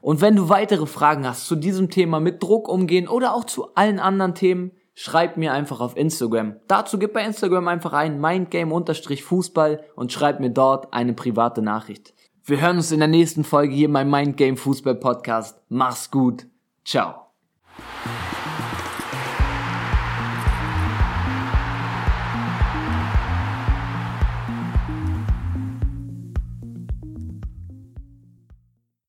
Und 0.00 0.20
wenn 0.20 0.36
du 0.36 0.48
weitere 0.48 0.86
Fragen 0.86 1.26
hast 1.26 1.48
zu 1.48 1.56
diesem 1.56 1.90
Thema 1.90 2.20
mit 2.20 2.40
Druck 2.40 2.68
umgehen 2.68 3.08
oder 3.08 3.34
auch 3.34 3.44
zu 3.44 3.74
allen 3.74 3.98
anderen 3.98 4.36
Themen, 4.36 4.70
schreib 4.94 5.36
mir 5.36 5.52
einfach 5.52 5.80
auf 5.80 5.96
Instagram. 5.96 6.56
Dazu 6.68 6.98
gib 6.98 7.12
bei 7.12 7.24
Instagram 7.24 7.68
einfach 7.68 7.92
ein 7.92 8.20
mindgame-fußball 8.20 9.84
und 9.96 10.12
schreib 10.12 10.40
mir 10.40 10.50
dort 10.50 10.92
eine 10.92 11.12
private 11.12 11.62
Nachricht. 11.62 12.14
Wir 12.44 12.60
hören 12.60 12.76
uns 12.76 12.90
in 12.90 12.98
der 12.98 13.08
nächsten 13.08 13.44
Folge 13.44 13.74
hier 13.74 13.92
beim 13.92 14.10
Mindgame 14.10 14.56
Fußball 14.56 14.96
Podcast. 14.96 15.60
Mach's 15.68 16.10
gut. 16.10 16.46
Ciao. 16.84 17.28